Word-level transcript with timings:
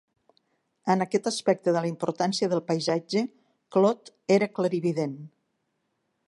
En 0.93 1.03
aquest 1.05 1.27
aspecte 1.31 1.75
de 1.75 1.83
la 1.85 1.89
importància 1.91 2.49
del 2.55 2.63
paisatge, 2.71 3.23
Claude 3.77 4.15
era 4.39 4.49
clarivident. 4.57 5.17